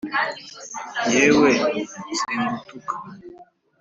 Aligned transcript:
yewe 1.11 1.49
singutuka 2.19 2.93